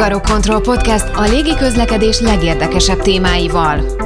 Hungarok 0.00 0.26
Control 0.26 0.60
Podcast 0.60 1.08
a 1.14 1.22
légi 1.22 1.54
közlekedés 1.54 2.20
legérdekesebb 2.20 3.00
témáival. 3.00 3.99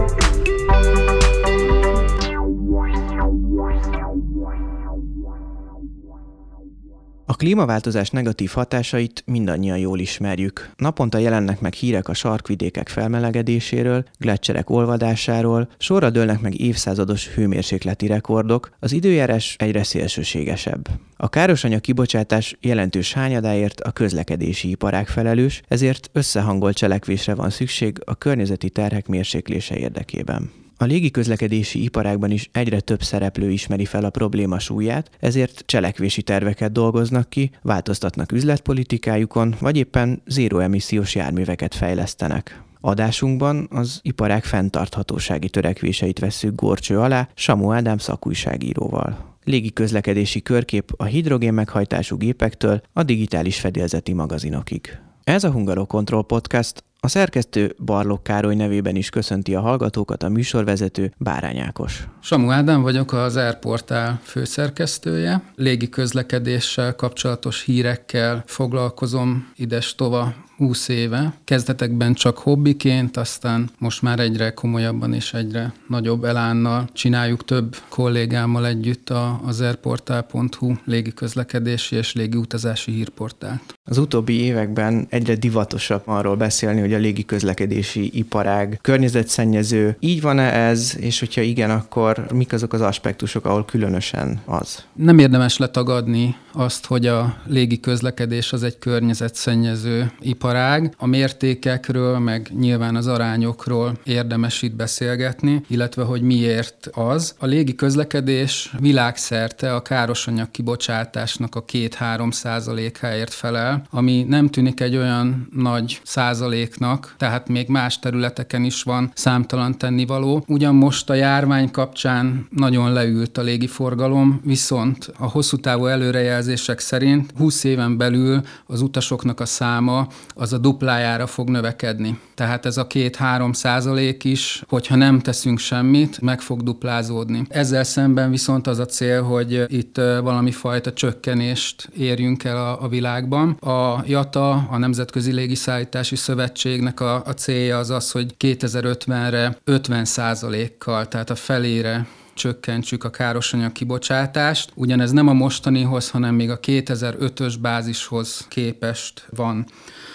A 7.34 7.36
klímaváltozás 7.36 8.10
negatív 8.10 8.50
hatásait 8.50 9.22
mindannyian 9.26 9.78
jól 9.78 9.98
ismerjük. 9.98 10.70
Naponta 10.76 11.18
jelennek 11.18 11.60
meg 11.60 11.72
hírek 11.72 12.08
a 12.08 12.14
sarkvidékek 12.14 12.88
felmelegedéséről, 12.88 14.04
gletszerek 14.18 14.70
olvadásáról, 14.70 15.68
sorra 15.78 16.10
dőlnek 16.10 16.40
meg 16.40 16.60
évszázados 16.60 17.28
hőmérsékleti 17.28 18.06
rekordok, 18.06 18.70
az 18.78 18.92
időjárás 18.92 19.56
egyre 19.58 19.82
szélsőségesebb. 19.82 20.88
A 21.16 21.28
károsanyag 21.28 21.80
kibocsátás 21.80 22.56
jelentős 22.60 23.12
hányadáért 23.12 23.80
a 23.80 23.92
közlekedési 23.92 24.70
iparág 24.70 25.06
felelős, 25.06 25.62
ezért 25.68 26.10
összehangolt 26.12 26.76
cselekvésre 26.76 27.34
van 27.34 27.50
szükség 27.50 27.98
a 28.04 28.14
környezeti 28.14 28.70
terhek 28.70 29.06
mérséklése 29.06 29.76
érdekében. 29.76 30.63
A 30.76 30.84
légiközlekedési 30.84 31.82
iparágban 31.82 32.30
is 32.30 32.48
egyre 32.52 32.80
több 32.80 33.02
szereplő 33.02 33.50
ismeri 33.50 33.84
fel 33.84 34.04
a 34.04 34.10
probléma 34.10 34.58
súlyát, 34.58 35.10
ezért 35.20 35.62
cselekvési 35.66 36.22
terveket 36.22 36.72
dolgoznak 36.72 37.28
ki, 37.28 37.50
változtatnak 37.62 38.32
üzletpolitikájukon, 38.32 39.54
vagy 39.60 39.76
éppen 39.76 40.22
zéró 40.26 40.58
emissziós 40.58 41.14
járműveket 41.14 41.74
fejlesztenek. 41.74 42.62
Adásunkban 42.80 43.68
az 43.70 44.00
iparág 44.02 44.44
fenntarthatósági 44.44 45.48
törekvéseit 45.48 46.18
vesszük 46.18 46.54
gorcső 46.54 46.98
alá 46.98 47.28
Samu 47.34 47.72
Ádám 47.72 47.98
szakújságíróval. 47.98 49.36
Légi 49.44 49.72
közlekedési 49.72 50.42
körkép 50.42 50.92
a 50.96 51.04
hidrogén 51.04 51.54
meghajtású 51.54 52.16
gépektől 52.16 52.82
a 52.92 53.02
digitális 53.02 53.60
fedélzeti 53.60 54.12
magazinokig. 54.12 54.98
Ez 55.24 55.44
a 55.44 55.50
Hungarokontroll 55.50 56.24
Podcast, 56.26 56.84
a 57.04 57.08
szerkesztő 57.08 57.74
Barlok 57.84 58.22
Károly 58.22 58.54
nevében 58.54 58.96
is 58.96 59.10
köszönti 59.10 59.54
a 59.54 59.60
hallgatókat 59.60 60.22
a 60.22 60.28
műsorvezető 60.28 61.12
Bárány 61.18 61.58
Ákos. 61.58 62.08
Samu 62.20 62.50
Ádám 62.50 62.82
vagyok, 62.82 63.12
az 63.12 63.36
Airportál 63.36 64.20
főszerkesztője. 64.22 65.42
Légi 65.54 65.88
közlekedéssel 65.88 66.94
kapcsolatos 66.94 67.62
hírekkel 67.62 68.42
foglalkozom 68.46 69.52
ides-tova 69.56 70.34
20 70.56 70.88
éve. 70.88 71.34
Kezdetekben 71.44 72.14
csak 72.14 72.38
hobbiként, 72.38 73.16
aztán 73.16 73.70
most 73.78 74.02
már 74.02 74.20
egyre 74.20 74.50
komolyabban 74.50 75.12
és 75.12 75.34
egyre 75.34 75.72
nagyobb 75.88 76.24
elánnal 76.24 76.88
csináljuk 76.92 77.44
több 77.44 77.76
kollégámmal 77.88 78.66
együtt 78.66 79.12
az 79.46 79.60
airportál.hu 79.60 80.72
légiközlekedési 80.84 81.96
és 81.96 82.12
légiutazási 82.12 82.92
hírportált. 82.92 83.74
Az 83.84 83.98
utóbbi 83.98 84.40
években 84.40 85.06
egyre 85.10 85.34
divatosabb 85.34 86.02
arról 86.04 86.36
beszélni, 86.36 86.80
hogy 86.80 86.94
a 86.94 86.98
légiközlekedési 86.98 88.10
iparág 88.18 88.78
környezetszennyező. 88.82 89.96
Így 90.00 90.20
van-e 90.20 90.52
ez, 90.52 90.96
és 90.98 91.18
hogyha 91.18 91.40
igen, 91.40 91.70
akkor 91.70 92.26
mik 92.32 92.52
azok 92.52 92.72
az 92.72 92.80
aspektusok, 92.80 93.44
ahol 93.44 93.64
különösen 93.64 94.40
az? 94.44 94.84
Nem 94.92 95.18
érdemes 95.18 95.56
letagadni 95.56 96.36
azt, 96.52 96.86
hogy 96.86 97.06
a 97.06 97.36
légiközlekedés 97.46 98.52
az 98.52 98.62
egy 98.62 98.78
környezetszennyező 98.78 100.12
iparág. 100.44 100.94
A 100.98 101.06
mértékekről, 101.06 102.18
meg 102.18 102.50
nyilván 102.58 102.96
az 102.96 103.06
arányokról 103.06 103.98
érdemes 104.02 104.62
itt 104.62 104.74
beszélgetni, 104.74 105.64
illetve 105.68 106.02
hogy 106.02 106.22
miért 106.22 106.88
az. 106.92 107.34
A 107.38 107.46
légiközlekedés 107.46 108.74
világszerte 108.78 109.74
a 109.74 109.82
károsanyag 109.82 110.50
kibocsátásnak 110.50 111.54
a 111.54 111.64
2-3 111.64 112.32
százalékáért 112.32 113.32
felel, 113.32 113.86
ami 113.90 114.24
nem 114.28 114.48
tűnik 114.48 114.80
egy 114.80 114.96
olyan 114.96 115.48
nagy 115.52 116.00
százaléknak, 116.02 117.14
tehát 117.18 117.48
még 117.48 117.68
más 117.68 117.98
területeken 117.98 118.64
is 118.64 118.82
van 118.82 119.10
számtalan 119.14 119.78
tennivaló. 119.78 120.44
Ugyan 120.46 120.74
most 120.74 121.10
a 121.10 121.14
járvány 121.14 121.70
kapcsán 121.70 122.46
nagyon 122.50 122.92
leült 122.92 123.38
a 123.38 123.42
légiforgalom, 123.42 124.40
viszont 124.44 125.12
a 125.18 125.26
hosszú 125.26 125.56
távú 125.56 125.86
előrejelzések 125.86 126.78
szerint 126.78 127.32
20 127.36 127.64
éven 127.64 127.96
belül 127.96 128.40
az 128.66 128.80
utasoknak 128.80 129.40
a 129.40 129.46
száma 129.46 130.06
az 130.34 130.52
a 130.52 130.58
duplájára 130.58 131.26
fog 131.26 131.48
növekedni. 131.48 132.18
Tehát 132.34 132.66
ez 132.66 132.76
a 132.76 132.86
két-három 132.86 133.52
százalék 133.52 134.24
is, 134.24 134.62
hogyha 134.68 134.96
nem 134.96 135.20
teszünk 135.20 135.58
semmit, 135.58 136.20
meg 136.20 136.40
fog 136.40 136.62
duplázódni. 136.62 137.46
Ezzel 137.48 137.84
szemben 137.84 138.30
viszont 138.30 138.66
az 138.66 138.78
a 138.78 138.86
cél, 138.86 139.22
hogy 139.22 139.64
itt 139.66 139.96
valami 139.96 140.50
fajta 140.50 140.92
csökkenést 140.92 141.88
érjünk 141.96 142.44
el 142.44 142.56
a, 142.56 142.82
a 142.82 142.88
világban. 142.88 143.50
A 143.50 144.02
JATA, 144.06 144.50
a 144.70 144.78
Nemzetközi 144.78 145.32
Légiszállítási 145.32 146.16
Szövetségnek 146.16 147.00
a, 147.00 147.22
a 147.24 147.32
célja 147.32 147.78
az 147.78 147.90
az, 147.90 148.10
hogy 148.10 148.34
2050-re 148.38 149.58
50 149.64 150.04
százalékkal, 150.04 151.08
tehát 151.08 151.30
a 151.30 151.34
felére 151.34 152.06
csökkentsük 152.34 153.04
a 153.04 153.10
károsanyag 153.10 153.72
kibocsátást. 153.72 154.72
Ugyanez 154.74 155.10
nem 155.10 155.28
a 155.28 155.32
mostanihoz, 155.32 156.10
hanem 156.10 156.34
még 156.34 156.50
a 156.50 156.60
2005-ös 156.60 157.54
bázishoz 157.60 158.46
képest 158.48 159.26
van. 159.36 159.66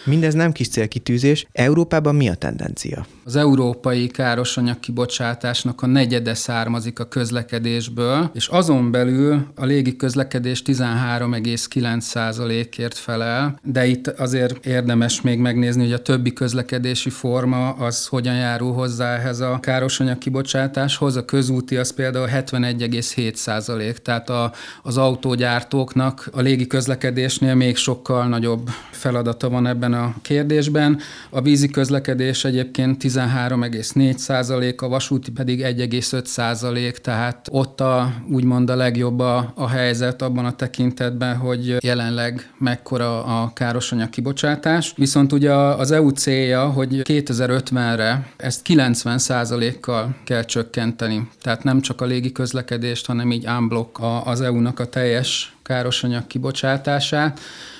Mindez 0.05 0.33
nem 0.33 0.51
kis 0.51 0.69
célkitűzés. 0.69 1.47
Európában 1.51 2.15
mi 2.15 2.29
a 2.29 2.35
tendencia? 2.35 3.05
Az 3.25 3.35
európai 3.35 4.07
károsanyag 4.07 4.79
kibocsátásnak 4.79 5.81
a 5.81 5.87
negyede 5.87 6.33
származik 6.33 6.99
a 6.99 7.05
közlekedésből, 7.05 8.31
és 8.33 8.47
azon 8.47 8.91
belül 8.91 9.47
a 9.55 9.65
légi 9.65 9.95
közlekedés 9.95 10.61
13,9%-ért 10.65 12.97
felel, 12.97 13.59
de 13.63 13.85
itt 13.85 14.07
azért 14.07 14.65
érdemes 14.65 15.21
még 15.21 15.39
megnézni, 15.39 15.83
hogy 15.83 15.93
a 15.93 16.01
többi 16.01 16.33
közlekedési 16.33 17.09
forma 17.09 17.69
az 17.69 18.07
hogyan 18.07 18.35
járul 18.35 18.73
hozzá 18.73 19.15
ehhez 19.15 19.39
a 19.39 19.59
károsanyag 19.61 20.17
kibocsátáshoz. 20.17 21.15
A 21.15 21.25
közúti 21.25 21.77
az 21.77 21.93
például 21.93 22.08
71,7%, 22.17 23.95
tehát 23.95 24.29
a, 24.29 24.51
az 24.83 24.97
autógyártóknak 24.97 26.29
a 26.31 26.41
légi 26.41 26.67
közlekedésnél 26.67 27.55
még 27.55 27.75
sokkal 27.75 28.27
nagyobb 28.27 28.69
feladata 28.91 29.49
van 29.49 29.67
ebben 29.67 29.93
a 29.93 30.15
kérdésben. 30.21 30.99
A 31.29 31.41
vízi 31.41 31.69
közlekedés 31.69 32.45
egyébként 32.45 33.03
13,4 33.03 34.17
százalék, 34.17 34.81
a 34.81 34.87
vasúti 34.87 35.31
pedig 35.31 35.61
1,5 35.61 36.25
százalék, 36.25 36.97
tehát 36.97 37.47
ott 37.51 37.81
a, 37.81 38.13
úgymond 38.31 38.69
a 38.69 38.75
legjobb 38.75 39.19
a, 39.19 39.51
a 39.55 39.67
helyzet 39.67 40.21
abban 40.21 40.45
a 40.45 40.55
tekintetben, 40.55 41.35
hogy 41.37 41.77
jelenleg 41.83 42.51
mekkora 42.57 43.23
a 43.23 43.51
károsanyag 43.53 44.09
kibocsátás. 44.09 44.93
Viszont 44.95 45.33
ugye 45.33 45.53
az 45.53 45.91
EU 45.91 46.09
célja, 46.09 46.65
hogy 46.69 47.01
2050-re 47.03 48.27
ezt 48.37 48.61
90 48.61 49.17
százalékkal 49.17 50.15
kell 50.23 50.43
csökkenteni. 50.43 51.29
Tehát 51.41 51.63
nem 51.63 51.81
csak 51.81 51.98
a 52.01 52.05
légi 52.05 52.31
közlekedést, 52.31 53.05
hanem 53.05 53.31
így 53.31 53.47
unblock 53.47 53.99
az 54.23 54.41
EU-nak 54.41 54.79
a 54.79 54.89
teljes 54.89 55.55
károsanyag 55.63 56.27
kibocsátását 56.27 57.39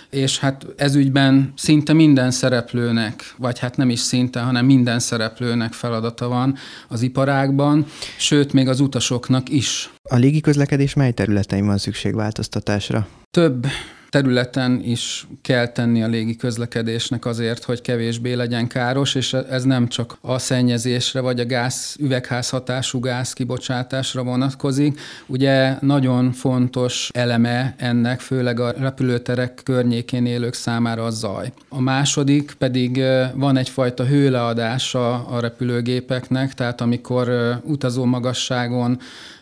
és 0.10 0.40
hát 0.40 0.66
ezügyben 0.76 1.54
szinte 1.56 1.94
minden 1.94 2.32
szereplőnek, 2.32 3.34
vagy 3.38 3.60
hát 3.60 3.78
nem 3.78 3.90
is 3.90 4.00
szinte, 4.00 4.40
hanem 4.40 4.66
minden 4.66 5.00
szereplőnek 5.00 5.74
feladata 5.74 6.28
van 6.28 6.56
az 6.88 7.02
iparágban, 7.02 7.86
sőt, 8.18 8.54
még 8.54 8.68
az 8.68 8.80
utasoknak 8.80 9.50
is. 9.50 9.90
A 10.04 10.16
légiközlekedés 10.16 10.94
mely 10.94 11.12
területein 11.12 11.66
van 11.66 11.78
szükség 11.78 12.16
változtatásra? 12.16 13.08
Több 13.32 13.66
területen 14.10 14.82
is 14.84 15.28
kell 15.42 15.68
tenni 15.68 16.04
a 16.04 16.08
légi 16.08 16.36
közlekedésnek 16.36 17.26
azért, 17.26 17.64
hogy 17.64 17.82
kevésbé 17.82 18.34
legyen 18.34 18.68
káros, 18.68 19.16
és 19.16 19.34
ez 19.34 19.64
nem 19.64 19.88
csak 19.88 20.18
a 20.22 20.38
szennyezésre 20.38 21.20
vagy 21.20 21.40
a 21.40 21.46
gáz, 21.46 21.96
üvegházhatású 22.00 23.00
gáz 23.00 23.34
kibocsátásra 23.34 24.24
vonatkozik. 24.24 25.00
Ugye 25.26 25.76
nagyon 25.82 26.32
fontos 26.32 27.10
eleme 27.14 27.74
ennek, 27.78 28.20
főleg 28.20 28.60
a 28.60 28.72
repülőterek 28.72 29.62
környékén 29.64 30.26
élők 30.26 30.54
számára 30.54 31.04
a 31.04 31.10
zaj. 31.10 31.52
A 31.70 31.82
második 31.82 32.56
pedig 32.58 33.04
van 33.34 33.58
egyfajta 33.58 34.06
hőleadása 34.06 35.28
a 35.28 35.40
repülőgépeknek, 35.40 36.54
tehát 36.54 36.82
amikor 36.82 37.30
utazó 37.64 38.06
magasságon 38.06 39.00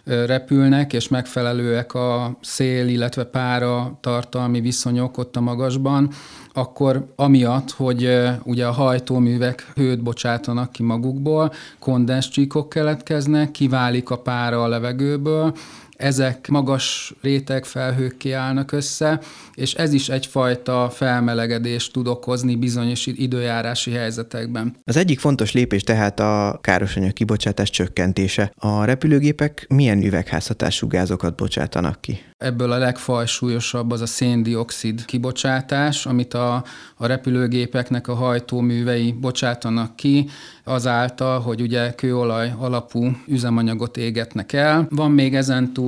repülnek, 0.07 0.94
és 0.94 1.07
megfelelőek 1.07 1.94
a 1.94 2.38
szél, 2.42 2.88
illetve 2.88 3.24
pára 3.24 3.98
tartalmi 4.01 4.62
viszonyok 4.62 5.18
ott 5.18 5.36
a 5.36 5.42
magasban, 5.42 6.09
akkor 6.54 7.13
amiatt, 7.15 7.71
hogy 7.71 8.27
ugye 8.44 8.65
a 8.65 8.71
hajtóművek 8.71 9.71
hőt 9.75 10.04
bocsátanak 10.04 10.71
ki 10.71 10.83
magukból, 10.83 11.54
kondenscsíkok 11.80 12.69
keletkeznek, 12.69 13.51
kiválik 13.51 14.09
a 14.09 14.18
pára 14.18 14.63
a 14.63 14.68
levegőből, 14.68 15.54
ezek 15.97 16.47
magas 16.47 17.13
rétegfelhők 17.21 18.17
kiállnak 18.17 18.71
össze, 18.71 19.19
és 19.53 19.73
ez 19.73 19.94
is 19.94 20.09
egyfajta 20.09 20.89
felmelegedést 20.94 21.94
tud 21.94 22.07
okozni 22.07 22.55
bizonyos 22.55 23.05
időjárási 23.05 23.91
helyzetekben. 23.91 24.75
Az 24.83 24.97
egyik 24.97 25.19
fontos 25.19 25.51
lépés 25.51 25.83
tehát 25.83 26.19
a 26.19 26.59
károsanyag 26.61 27.13
kibocsátás 27.13 27.69
csökkentése. 27.69 28.51
A 28.55 28.83
repülőgépek 28.83 29.65
milyen 29.69 30.03
üvegházhatású 30.03 30.88
gázokat 30.88 31.35
bocsátanak 31.35 32.01
ki? 32.01 32.19
Ebből 32.38 32.71
a 32.71 32.77
legfajsúlyosabb 32.77 33.91
az 33.91 34.01
a 34.01 34.05
széndiokszid 34.05 35.05
kibocsátás, 35.05 36.05
amit 36.05 36.33
a, 36.33 36.63
a 36.95 37.05
repülőgépeknek 37.05 38.07
a 38.07 38.13
hajtóművei 38.13 39.11
bocsátanak 39.11 39.95
ki, 39.95 40.29
azáltal, 40.63 41.39
hogy 41.39 41.61
ugye 41.61 41.94
kőolaj 41.94 42.53
alapú 42.57 43.17
üzemanyagot 43.27 43.97
égetnek 43.97 44.53
el. 44.53 44.88
Van 44.89 45.11
még 45.11 45.35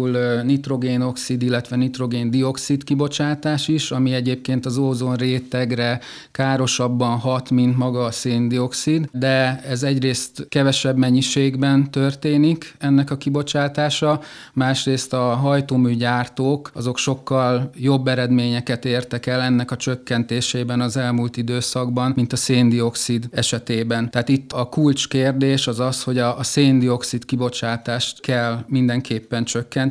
ezentúl 0.07 0.41
nitrogénoxid, 0.41 1.41
illetve 1.41 1.75
nitrogén-dioxid 1.75 2.83
kibocsátás 2.83 3.67
is, 3.67 3.91
ami 3.91 4.13
egyébként 4.13 4.65
az 4.65 4.77
ózon 4.77 5.15
rétegre 5.15 5.99
károsabban 6.31 7.17
hat, 7.17 7.49
mint 7.49 7.77
maga 7.77 8.03
a 8.03 8.11
széndiokszid, 8.11 9.09
de 9.11 9.61
ez 9.67 9.83
egyrészt 9.83 10.45
kevesebb 10.49 10.97
mennyiségben 10.97 11.91
történik 11.91 12.75
ennek 12.77 13.11
a 13.11 13.17
kibocsátása, 13.17 14.21
másrészt 14.53 15.13
a 15.13 15.35
hajtóműgyártók 15.35 16.71
azok 16.73 16.97
sokkal 16.97 17.69
jobb 17.75 18.07
eredményeket 18.07 18.85
értek 18.85 19.25
el 19.25 19.41
ennek 19.41 19.71
a 19.71 19.75
csökkentésében 19.75 20.81
az 20.81 20.97
elmúlt 20.97 21.37
időszakban, 21.37 22.13
mint 22.15 22.33
a 22.33 22.35
széndiokszid 22.35 23.27
esetében. 23.31 24.11
Tehát 24.11 24.29
itt 24.29 24.51
a 24.51 24.65
kulcskérdés 24.65 25.67
az 25.67 25.79
az, 25.79 26.03
hogy 26.03 26.17
a, 26.17 26.37
a 26.37 26.43
széndiokszid 26.43 27.25
kibocsátást 27.25 28.21
kell 28.21 28.63
mindenképpen 28.67 29.43
csökkenteni, 29.43 29.88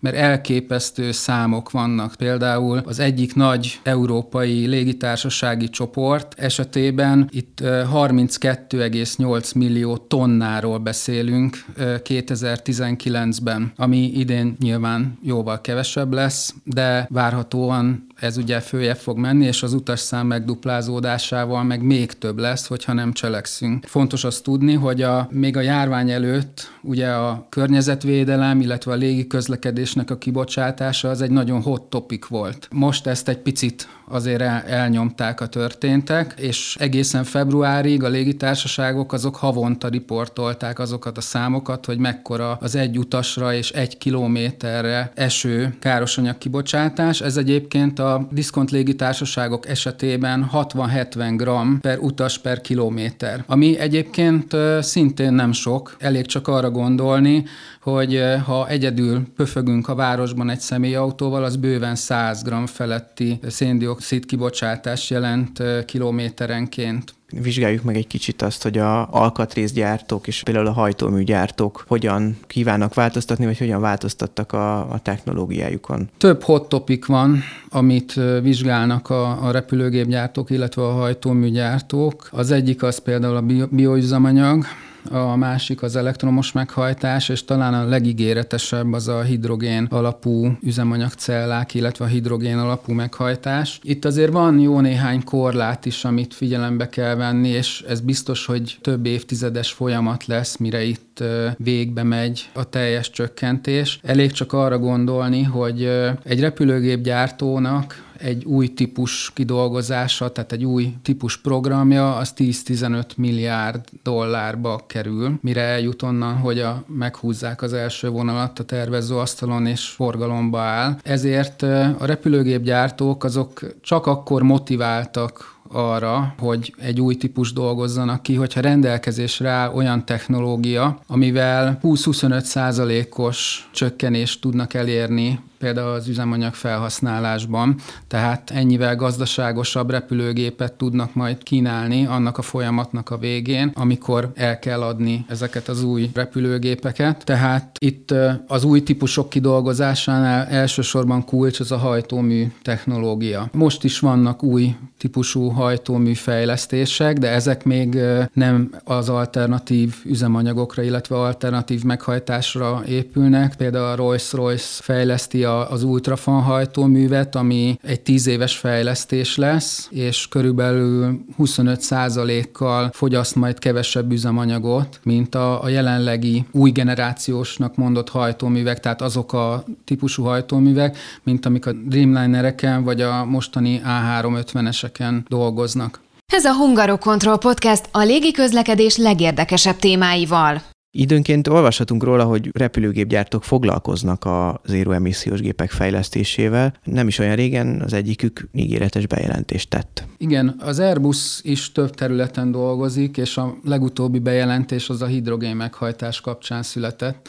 mert 0.00 0.16
elképesztő 0.16 1.12
számok 1.12 1.70
vannak. 1.70 2.14
Például 2.14 2.82
az 2.84 2.98
egyik 2.98 3.34
nagy 3.34 3.80
európai 3.82 4.66
légitársasági 4.66 5.68
csoport 5.68 6.34
esetében 6.38 7.28
itt 7.32 7.58
32,8 7.62 9.54
millió 9.54 9.96
tonnáról 9.96 10.78
beszélünk 10.78 11.64
2019-ben, 11.78 13.72
ami 13.76 13.98
idén 13.98 14.56
nyilván 14.60 15.18
jóval 15.22 15.60
kevesebb 15.60 16.12
lesz, 16.12 16.54
de 16.64 17.06
várhatóan 17.10 18.06
ez 18.16 18.36
ugye 18.36 18.60
följebb 18.60 18.96
fog 18.96 19.18
menni, 19.18 19.44
és 19.44 19.62
az 19.62 19.72
utasszám 19.72 20.26
megduplázódásával 20.26 21.62
meg 21.62 21.82
még 21.82 22.12
több 22.12 22.38
lesz, 22.38 22.66
hogyha 22.66 22.92
nem 22.92 23.12
cselekszünk. 23.12 23.84
Fontos 23.86 24.24
azt 24.24 24.42
tudni, 24.42 24.74
hogy 24.74 25.02
a, 25.02 25.28
még 25.30 25.56
a 25.56 25.60
járvány 25.60 26.10
előtt 26.10 26.70
ugye 26.82 27.08
a 27.08 27.46
környezetvédelem, 27.48 28.60
illetve 28.60 28.92
a 28.92 28.96
légi 28.96 29.23
közlekedésnek 29.26 30.10
a 30.10 30.18
kibocsátása 30.18 31.08
az 31.08 31.20
egy 31.20 31.30
nagyon 31.30 31.62
hot 31.62 31.82
topic 31.82 32.26
volt. 32.26 32.68
Most 32.72 33.06
ezt 33.06 33.28
egy 33.28 33.38
picit 33.38 33.88
azért 34.08 34.40
el, 34.40 34.62
elnyomták 34.62 35.40
a 35.40 35.46
történtek, 35.46 36.34
és 36.36 36.76
egészen 36.78 37.24
februárig 37.24 38.02
a 38.02 38.08
légitársaságok 38.08 39.12
azok 39.12 39.36
havonta 39.36 39.88
riportolták 39.88 40.78
azokat 40.78 41.16
a 41.16 41.20
számokat, 41.20 41.86
hogy 41.86 41.98
mekkora 41.98 42.58
az 42.60 42.74
egy 42.74 42.98
utasra 42.98 43.54
és 43.54 43.70
egy 43.70 43.98
kilométerre 43.98 45.12
eső 45.14 45.74
károsanyag 45.78 46.38
kibocsátás. 46.38 47.20
Ez 47.20 47.36
egyébként 47.36 47.98
a 47.98 48.28
diszkont 48.30 48.70
légitársaságok 48.70 49.68
esetében 49.68 50.50
60-70 50.52 51.34
gram 51.36 51.78
per 51.80 51.98
utas 51.98 52.38
per 52.38 52.60
kilométer, 52.60 53.44
ami 53.46 53.78
egyébként 53.78 54.56
szintén 54.80 55.32
nem 55.32 55.52
sok, 55.52 55.96
elég 55.98 56.26
csak 56.26 56.48
arra 56.48 56.70
gondolni, 56.70 57.44
hogy 57.80 58.22
ha 58.44 58.68
egyedül 58.68 59.13
pöfögünk 59.36 59.88
a 59.88 59.94
városban 59.94 60.50
egy 60.50 60.60
személyautóval, 60.60 61.44
az 61.44 61.56
bőven 61.56 61.94
100 61.94 62.42
g 62.42 62.68
feletti 62.68 63.38
széndiokszid 63.46 64.26
kibocsátás 64.26 65.10
jelent 65.10 65.62
kilométerenként 65.84 67.14
vizsgáljuk 67.42 67.82
meg 67.82 67.96
egy 67.96 68.06
kicsit 68.06 68.42
azt, 68.42 68.62
hogy 68.62 68.78
a 68.78 69.08
alkatrészgyártók 69.10 70.26
és 70.26 70.42
például 70.42 70.66
a 70.66 70.72
hajtóműgyártók 70.72 71.84
hogyan 71.86 72.38
kívánnak 72.46 72.94
változtatni, 72.94 73.44
vagy 73.44 73.58
hogyan 73.58 73.80
változtattak 73.80 74.52
a, 74.52 74.92
a 74.92 74.98
technológiájukon. 75.02 76.08
Több 76.18 76.42
hot 76.42 76.68
topic 76.68 77.06
van, 77.06 77.42
amit 77.68 78.20
vizsgálnak 78.42 79.10
a, 79.10 79.46
a 79.46 79.50
repülőgépgyártók, 79.50 80.50
illetve 80.50 80.82
a 80.82 80.92
hajtóműgyártók. 80.92 82.28
Az 82.30 82.50
egyik 82.50 82.82
az 82.82 82.98
például 82.98 83.36
a 83.36 83.66
bioüzemanyag, 83.70 84.64
a 85.10 85.36
másik 85.36 85.82
az 85.82 85.96
elektromos 85.96 86.52
meghajtás, 86.52 87.28
és 87.28 87.44
talán 87.44 87.74
a 87.74 87.88
legígéretesebb 87.88 88.92
az 88.92 89.08
a 89.08 89.22
hidrogén 89.22 89.86
alapú 89.90 90.56
üzemanyagcellák, 90.62 91.74
illetve 91.74 92.04
a 92.04 92.08
hidrogén 92.08 92.58
alapú 92.58 92.92
meghajtás. 92.92 93.80
Itt 93.82 94.04
azért 94.04 94.32
van 94.32 94.58
jó 94.58 94.80
néhány 94.80 95.24
korlát 95.24 95.86
is, 95.86 96.04
amit 96.04 96.34
figyelembe 96.34 96.88
kell 96.88 97.14
venni, 97.14 97.48
és 97.48 97.84
ez 97.88 98.00
biztos, 98.00 98.46
hogy 98.46 98.78
több 98.80 99.06
évtizedes 99.06 99.72
folyamat 99.72 100.26
lesz, 100.26 100.56
mire 100.56 100.82
itt 100.82 101.13
végbe 101.56 102.02
megy 102.02 102.50
a 102.52 102.68
teljes 102.68 103.10
csökkentés. 103.10 103.98
Elég 104.02 104.32
csak 104.32 104.52
arra 104.52 104.78
gondolni, 104.78 105.42
hogy 105.42 105.84
egy 106.24 106.40
repülőgép 106.40 107.02
gyártónak 107.02 108.02
egy 108.18 108.44
új 108.44 108.74
típus 108.74 109.30
kidolgozása, 109.34 110.32
tehát 110.32 110.52
egy 110.52 110.64
új 110.64 110.94
típus 111.02 111.36
programja, 111.36 112.16
az 112.16 112.32
10-15 112.36 113.04
milliárd 113.16 113.84
dollárba 114.02 114.84
kerül, 114.86 115.38
mire 115.40 115.60
eljut 115.60 116.02
onnan, 116.02 116.36
hogy 116.36 116.60
a, 116.60 116.84
meghúzzák 116.86 117.62
az 117.62 117.72
első 117.72 118.08
vonalat 118.08 118.58
a 118.58 118.64
tervező 118.64 119.16
asztalon 119.16 119.66
és 119.66 119.86
forgalomba 119.86 120.60
áll. 120.60 120.96
Ezért 121.02 121.62
a 121.62 121.96
repülőgépgyártók 122.00 123.24
azok 123.24 123.60
csak 123.80 124.06
akkor 124.06 124.42
motiváltak 124.42 125.53
arra, 125.68 126.34
hogy 126.38 126.74
egy 126.78 127.00
új 127.00 127.14
típus 127.14 127.52
dolgozzanak 127.52 128.22
ki, 128.22 128.34
hogyha 128.34 128.60
rendelkezésre 128.60 129.48
áll 129.48 129.72
olyan 129.72 130.04
technológia, 130.04 131.00
amivel 131.06 131.78
20-25 131.82 132.40
százalékos 132.40 133.68
csökkenést 133.72 134.40
tudnak 134.40 134.74
elérni 134.74 135.40
például 135.64 135.94
az 135.94 136.08
üzemanyag 136.08 136.54
felhasználásban, 136.54 137.76
tehát 138.08 138.50
ennyivel 138.50 138.96
gazdaságosabb 138.96 139.90
repülőgépet 139.90 140.72
tudnak 140.72 141.14
majd 141.14 141.42
kínálni 141.42 142.06
annak 142.06 142.38
a 142.38 142.42
folyamatnak 142.42 143.10
a 143.10 143.16
végén, 143.16 143.72
amikor 143.74 144.32
el 144.34 144.58
kell 144.58 144.82
adni 144.82 145.24
ezeket 145.28 145.68
az 145.68 145.82
új 145.82 146.10
repülőgépeket. 146.14 147.24
Tehát 147.24 147.76
itt 147.78 148.14
az 148.46 148.64
új 148.64 148.82
típusok 148.82 149.28
kidolgozásánál 149.30 150.46
elsősorban 150.46 151.24
kulcs 151.24 151.60
az 151.60 151.72
a 151.72 151.76
hajtómű 151.76 152.46
technológia. 152.62 153.48
Most 153.52 153.84
is 153.84 153.98
vannak 153.98 154.42
új 154.42 154.76
típusú 154.98 155.48
hajtómű 155.48 156.14
fejlesztések, 156.14 157.18
de 157.18 157.30
ezek 157.30 157.64
még 157.64 157.98
nem 158.32 158.70
az 158.84 159.08
alternatív 159.08 159.94
üzemanyagokra, 160.04 160.82
illetve 160.82 161.16
alternatív 161.16 161.82
meghajtásra 161.82 162.82
épülnek. 162.86 163.56
Például 163.56 163.84
a 163.84 163.94
Rolls-Royce 163.94 164.82
fejleszti 164.82 165.44
a 165.44 165.53
az 165.60 165.82
ultrafan 165.82 166.42
hajtóművet, 166.42 167.34
ami 167.34 167.78
egy 167.82 168.00
tíz 168.00 168.26
éves 168.26 168.56
fejlesztés 168.56 169.36
lesz, 169.36 169.88
és 169.90 170.28
körülbelül 170.28 171.24
25%-kal 171.38 172.90
fogyaszt 172.92 173.34
majd 173.34 173.58
kevesebb 173.58 174.12
üzemanyagot, 174.12 175.00
mint 175.02 175.34
a, 175.34 175.62
a 175.62 175.68
jelenlegi 175.68 176.44
új 176.50 176.70
generációsnak 176.70 177.76
mondott 177.76 178.08
hajtóművek, 178.08 178.80
tehát 178.80 179.02
azok 179.02 179.32
a 179.32 179.64
típusú 179.84 180.22
hajtóművek, 180.22 180.96
mint 181.22 181.46
amik 181.46 181.66
a 181.66 181.72
Dreamlinereken 181.72 182.84
vagy 182.84 183.00
a 183.00 183.24
mostani 183.24 183.80
A350-eseken 183.86 185.22
dolgoznak. 185.28 186.00
Ez 186.32 186.44
a 186.44 186.54
Hungarokontroll 186.54 187.38
Podcast 187.38 187.88
a 187.92 188.02
légiközlekedés 188.02 188.96
legérdekesebb 188.96 189.76
témáival. 189.76 190.62
Időnként 190.96 191.48
olvashatunk 191.48 192.02
róla, 192.02 192.24
hogy 192.24 192.50
repülőgépgyártók 192.52 193.44
foglalkoznak 193.44 194.24
a 194.24 194.60
zéró 194.64 194.90
emissziós 194.90 195.40
gépek 195.40 195.70
fejlesztésével. 195.70 196.74
Nem 196.84 197.08
is 197.08 197.18
olyan 197.18 197.36
régen 197.36 197.80
az 197.84 197.92
egyikük 197.92 198.48
ígéretes 198.52 199.06
bejelentést 199.06 199.70
tett. 199.70 200.04
Igen, 200.18 200.56
az 200.58 200.78
Airbus 200.78 201.40
is 201.42 201.72
több 201.72 201.94
területen 201.94 202.50
dolgozik, 202.50 203.16
és 203.16 203.36
a 203.36 203.56
legutóbbi 203.64 204.18
bejelentés 204.18 204.88
az 204.88 205.02
a 205.02 205.06
hidrogén 205.06 205.56
meghajtás 205.56 206.20
kapcsán 206.20 206.62
született. 206.62 207.28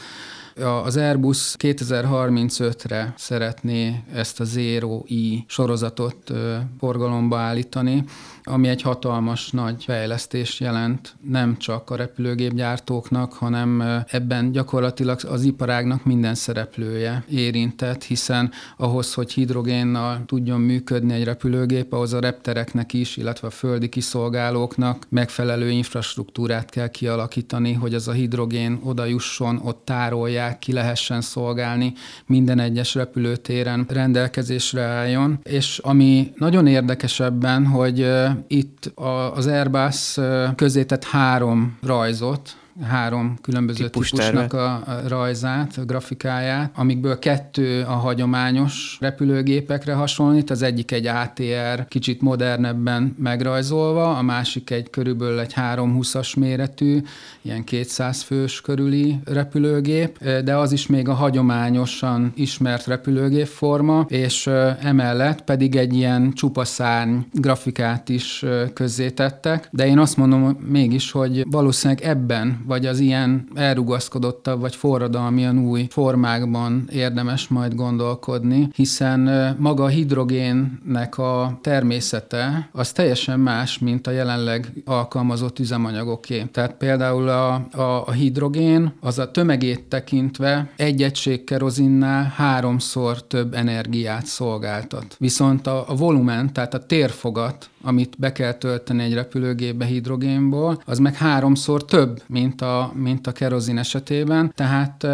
Az 0.84 0.96
Airbus 0.96 1.54
2035-re 1.58 3.14
szeretné 3.16 4.02
ezt 4.14 4.40
a 4.40 4.44
Zero 4.44 5.02
i 5.06 5.44
sorozatot 5.46 6.32
forgalomba 6.78 7.38
állítani, 7.38 8.04
ami 8.48 8.68
egy 8.68 8.82
hatalmas 8.82 9.50
nagy 9.50 9.84
fejlesztés 9.84 10.60
jelent 10.60 11.14
nem 11.20 11.56
csak 11.56 11.90
a 11.90 11.96
repülőgépgyártóknak, 11.96 13.32
hanem 13.32 13.82
ebben 14.06 14.52
gyakorlatilag 14.52 15.18
az 15.28 15.42
iparágnak 15.42 16.04
minden 16.04 16.34
szereplője 16.34 17.24
érintett, 17.28 18.04
hiszen 18.04 18.50
ahhoz, 18.76 19.14
hogy 19.14 19.32
hidrogénnal 19.32 20.22
tudjon 20.26 20.60
működni 20.60 21.12
egy 21.12 21.24
repülőgép, 21.24 21.92
ahhoz 21.92 22.12
a 22.12 22.20
reptereknek 22.20 22.92
is, 22.92 23.16
illetve 23.16 23.46
a 23.46 23.50
földi 23.50 23.88
kiszolgálóknak 23.88 25.06
megfelelő 25.08 25.70
infrastruktúrát 25.70 26.70
kell 26.70 26.88
kialakítani, 26.88 27.72
hogy 27.72 27.94
az 27.94 28.08
a 28.08 28.12
hidrogén 28.12 28.80
oda 28.82 29.04
jusson, 29.04 29.60
ott 29.64 29.84
tárolják, 29.84 30.58
ki 30.58 30.72
lehessen 30.72 31.20
szolgálni, 31.20 31.92
minden 32.26 32.58
egyes 32.58 32.94
repülőtéren 32.94 33.86
rendelkezésre 33.88 34.82
álljon. 34.82 35.38
És 35.42 35.78
ami 35.78 36.32
nagyon 36.36 36.66
érdekesebben, 36.66 37.66
hogy 37.66 38.06
itt 38.46 38.92
az 39.34 39.46
Airbus 39.46 40.18
közé 40.54 40.84
tett 40.84 41.04
három 41.04 41.78
rajzot, 41.82 42.56
három 42.82 43.38
különböző 43.42 43.84
Típus 43.84 44.10
típusnak 44.10 44.52
a 44.52 44.84
rajzát, 45.06 45.76
a 45.76 45.84
grafikáját, 45.84 46.70
amikből 46.74 47.18
kettő 47.18 47.82
a 47.82 47.92
hagyományos 47.92 48.96
repülőgépekre 49.00 49.94
hasonlít, 49.94 50.50
az 50.50 50.62
egyik 50.62 50.92
egy 50.92 51.06
ATR, 51.06 51.88
kicsit 51.88 52.20
modernebben 52.20 53.14
megrajzolva, 53.18 54.16
a 54.16 54.22
másik 54.22 54.70
egy 54.70 54.90
körülbelül 54.90 55.40
egy 55.40 55.52
320-as 55.56 56.38
méretű, 56.38 57.02
ilyen 57.42 57.64
200 57.64 58.22
fős 58.22 58.60
körüli 58.60 59.18
repülőgép, 59.24 60.24
de 60.44 60.56
az 60.56 60.72
is 60.72 60.86
még 60.86 61.08
a 61.08 61.14
hagyományosan 61.14 62.32
ismert 62.34 62.86
repülőgép 62.86 63.46
forma, 63.46 64.06
és 64.08 64.46
emellett 64.80 65.42
pedig 65.42 65.76
egy 65.76 65.94
ilyen 65.94 66.32
csupaszárny 66.32 67.18
grafikát 67.32 68.08
is 68.08 68.44
közzétettek, 68.74 69.68
de 69.70 69.86
én 69.86 69.98
azt 69.98 70.16
mondom 70.16 70.58
mégis, 70.68 71.10
hogy 71.10 71.44
valószínűleg 71.50 72.02
ebben, 72.02 72.64
vagy 72.66 72.86
az 72.86 72.98
ilyen 72.98 73.48
elrugaszkodottabb, 73.54 74.60
vagy 74.60 74.76
forradalmian 74.76 75.58
új 75.58 75.86
formákban 75.90 76.88
érdemes 76.92 77.48
majd 77.48 77.74
gondolkodni, 77.74 78.68
hiszen 78.74 79.54
maga 79.58 79.84
a 79.84 79.88
hidrogénnek 79.88 81.18
a 81.18 81.58
természete 81.62 82.68
az 82.72 82.92
teljesen 82.92 83.40
más, 83.40 83.78
mint 83.78 84.06
a 84.06 84.10
jelenleg 84.10 84.72
alkalmazott 84.84 85.58
üzemanyagoké. 85.58 86.44
Tehát 86.52 86.74
például 86.74 87.28
a, 87.28 87.54
a, 87.54 88.06
a 88.06 88.10
hidrogén 88.10 88.92
az 89.00 89.18
a 89.18 89.30
tömegét 89.30 89.82
tekintve 89.82 90.70
egy 90.76 91.02
egység 91.02 91.44
kerozinnál 91.44 92.32
háromszor 92.36 93.26
több 93.26 93.54
energiát 93.54 94.26
szolgáltat. 94.26 95.16
Viszont 95.18 95.66
a, 95.66 95.84
a 95.88 95.94
volumen, 95.94 96.52
tehát 96.52 96.74
a 96.74 96.86
térfogat, 96.86 97.70
amit 97.86 98.14
be 98.18 98.32
kell 98.32 98.52
tölteni 98.52 99.02
egy 99.02 99.14
repülőgépbe 99.14 99.84
hidrogénból, 99.84 100.82
az 100.84 100.98
meg 100.98 101.14
háromszor 101.14 101.84
több, 101.84 102.22
mint 102.26 102.62
a, 102.62 102.92
mint 102.94 103.26
a 103.26 103.32
kerozin 103.32 103.78
esetében. 103.78 104.52
Tehát 104.54 105.06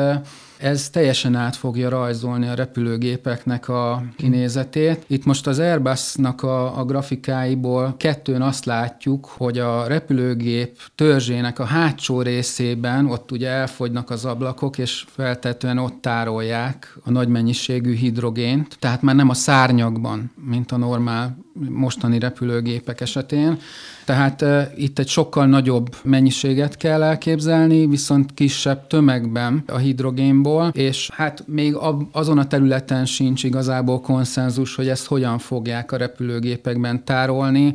ez 0.62 0.90
teljesen 0.90 1.34
át 1.34 1.56
fogja 1.56 1.88
rajzolni 1.88 2.48
a 2.48 2.54
repülőgépeknek 2.54 3.68
a 3.68 4.02
kinézetét. 4.16 5.04
Itt 5.06 5.24
most 5.24 5.46
az 5.46 5.58
Airbusnak 5.58 6.42
a, 6.42 6.78
a 6.78 6.84
grafikáiból 6.84 7.94
kettőn 7.96 8.42
azt 8.42 8.64
látjuk, 8.64 9.26
hogy 9.26 9.58
a 9.58 9.86
repülőgép 9.86 10.78
törzsének 10.94 11.58
a 11.58 11.64
hátsó 11.64 12.22
részében 12.22 13.06
ott 13.06 13.30
ugye 13.30 13.48
elfogynak 13.48 14.10
az 14.10 14.24
ablakok, 14.24 14.78
és 14.78 15.04
feltetően 15.08 15.78
ott 15.78 16.00
tárolják 16.00 16.98
a 17.04 17.10
nagy 17.10 17.28
mennyiségű 17.28 17.94
hidrogént, 17.94 18.76
tehát 18.78 19.02
már 19.02 19.14
nem 19.14 19.28
a 19.28 19.34
szárnyakban, 19.34 20.32
mint 20.44 20.72
a 20.72 20.76
normál 20.76 21.36
mostani 21.68 22.18
repülőgépek 22.18 23.00
esetén. 23.00 23.58
Tehát 24.04 24.42
uh, 24.42 24.62
itt 24.76 24.98
egy 24.98 25.08
sokkal 25.08 25.46
nagyobb 25.46 25.96
mennyiséget 26.04 26.76
kell 26.76 27.02
elképzelni, 27.02 27.86
viszont 27.86 28.34
kisebb 28.34 28.86
tömegben 28.86 29.62
a 29.66 29.76
hidrogénból, 29.76 30.51
és 30.72 31.10
hát 31.14 31.44
még 31.46 31.76
azon 32.12 32.38
a 32.38 32.46
területen 32.46 33.06
sincs 33.06 33.44
igazából 33.44 34.00
konszenzus, 34.00 34.74
hogy 34.74 34.88
ezt 34.88 35.06
hogyan 35.06 35.38
fogják 35.38 35.92
a 35.92 35.96
repülőgépekben 35.96 37.04
tárolni. 37.04 37.74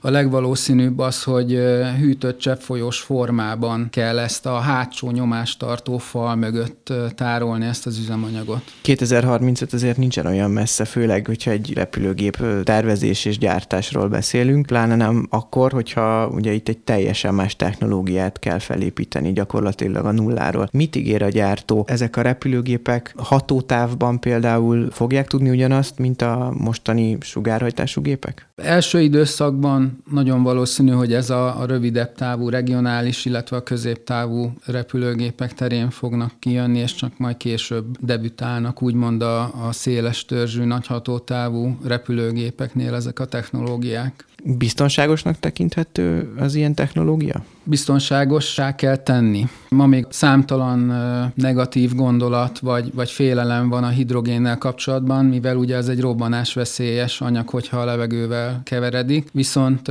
A 0.00 0.10
legvalószínűbb 0.10 0.98
az, 0.98 1.22
hogy 1.22 1.58
hűtött 1.98 2.38
cseppfolyós 2.38 3.00
formában 3.00 3.88
kell 3.90 4.18
ezt 4.18 4.46
a 4.46 4.58
hátsó 4.58 5.10
nyomástartó 5.10 5.98
fal 5.98 6.34
mögött 6.34 6.92
tárolni 7.14 7.66
ezt 7.66 7.86
az 7.86 7.98
üzemanyagot. 7.98 8.62
2035 8.82 9.72
azért 9.72 9.96
nincsen 9.96 10.26
olyan 10.26 10.50
messze, 10.50 10.84
főleg, 10.84 11.26
hogyha 11.26 11.50
egy 11.50 11.72
repülőgép 11.74 12.36
tervezés 12.62 13.24
és 13.24 13.38
gyártásról 13.38 14.08
beszélünk, 14.08 14.66
pláne 14.66 14.96
nem 14.96 15.26
akkor, 15.30 15.72
hogyha 15.72 16.28
ugye 16.28 16.52
itt 16.52 16.68
egy 16.68 16.78
teljesen 16.78 17.34
más 17.34 17.56
technológiát 17.56 18.38
kell 18.38 18.58
felépíteni 18.58 19.32
gyakorlatilag 19.32 20.04
a 20.04 20.12
nulláról. 20.12 20.68
Mit 20.72 20.96
ígér 20.96 21.22
a 21.22 21.28
gyártó? 21.28 21.84
Ezek 21.88 22.16
a 22.18 22.22
repülőgépek 22.22 23.12
hatótávban 23.16 24.20
például 24.20 24.90
fogják 24.90 25.26
tudni 25.26 25.50
ugyanazt, 25.50 25.98
mint 25.98 26.22
a 26.22 26.52
mostani 26.58 27.16
sugárhajtású 27.20 28.00
gépek? 28.00 28.48
Első 28.56 29.00
időszakban 29.00 30.02
nagyon 30.10 30.42
valószínű, 30.42 30.90
hogy 30.90 31.12
ez 31.12 31.30
a, 31.30 31.60
a 31.60 31.66
rövidebb 31.66 32.14
távú 32.14 32.48
regionális, 32.48 33.24
illetve 33.24 33.56
a 33.56 33.62
középtávú 33.62 34.52
repülőgépek 34.66 35.54
terén 35.54 35.90
fognak 35.90 36.32
kijönni, 36.38 36.78
és 36.78 36.94
csak 36.94 37.18
majd 37.18 37.36
később 37.36 37.96
debütálnak 38.00 38.82
úgymond 38.82 39.22
a, 39.22 39.66
a 39.66 39.72
széles 39.72 40.24
törzsű, 40.24 40.64
nagy 40.64 40.86
hatótávú 40.86 41.76
repülőgépeknél 41.84 42.94
ezek 42.94 43.18
a 43.18 43.24
technológiák. 43.24 44.26
Biztonságosnak 44.44 45.38
tekinthető 45.38 46.34
az 46.38 46.54
ilyen 46.54 46.74
technológia? 46.74 47.44
Biztonságossá 47.64 48.74
kell 48.74 48.96
tenni. 48.96 49.46
Ma 49.68 49.86
még 49.86 50.06
számtalan 50.08 50.92
negatív 51.34 51.94
gondolat 51.94 52.58
vagy, 52.58 52.94
vagy 52.94 53.10
félelem 53.10 53.68
van 53.68 53.84
a 53.84 53.88
hidrogénnel 53.88 54.58
kapcsolatban, 54.58 55.24
mivel 55.24 55.56
ugye 55.56 55.76
ez 55.76 55.88
egy 55.88 56.00
robbanásveszélyes 56.00 57.20
anyag, 57.20 57.48
hogyha 57.48 57.80
a 57.80 57.84
levegővel 57.84 58.60
keveredik. 58.64 59.28
Viszont 59.32 59.90